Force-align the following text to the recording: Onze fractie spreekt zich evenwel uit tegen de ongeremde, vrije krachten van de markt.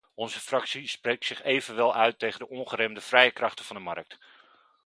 Onze 0.15 0.39
fractie 0.39 0.87
spreekt 0.87 1.25
zich 1.25 1.41
evenwel 1.43 1.95
uit 1.95 2.19
tegen 2.19 2.39
de 2.39 2.47
ongeremde, 2.49 3.01
vrije 3.01 3.31
krachten 3.31 3.65
van 3.65 3.75
de 3.75 3.81
markt. 3.81 4.17